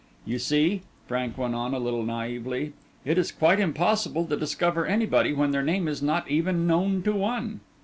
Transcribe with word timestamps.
You 0.25 0.39
see," 0.39 0.81
Frank 1.05 1.37
went 1.37 1.53
on, 1.53 1.75
a 1.75 1.79
little 1.79 2.03
naïvely, 2.03 2.71
"it 3.05 3.19
is 3.19 3.31
quite 3.31 3.59
impossible 3.59 4.25
to 4.25 4.35
discover 4.35 4.87
anybody 4.87 5.31
when 5.31 5.51
their 5.51 5.61
name 5.61 5.87
is 5.87 6.01
not 6.01 6.27
even 6.27 6.65
known 6.65 7.03
to 7.03 7.11
one." 7.11 7.59